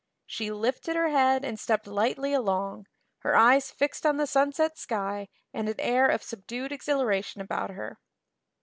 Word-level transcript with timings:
She 0.25 0.49
lifted 0.51 0.95
her 0.95 1.09
head 1.09 1.45
and 1.45 1.59
stepped 1.59 1.85
lightly 1.85 2.33
along, 2.33 2.87
her 3.19 3.35
eyes 3.35 3.69
fixed 3.69 4.03
on 4.03 4.17
the 4.17 4.25
sunset 4.25 4.75
sky 4.75 5.27
and 5.53 5.69
an 5.69 5.75
air 5.79 6.07
of 6.07 6.23
subdued 6.23 6.71
exhilaration 6.71 7.39
about 7.39 7.69
her. 7.69 7.99